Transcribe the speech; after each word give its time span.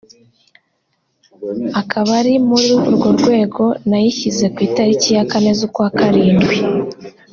Akaba 1.81 2.11
ari 2.21 2.33
muri 2.49 2.69
urwo 2.89 3.09
rwego 3.17 3.63
nayishyize 3.89 4.45
ku 4.53 4.59
itariki 4.67 5.09
ya 5.17 5.23
kane 5.31 5.51
z’ukwarindwi 5.57 6.57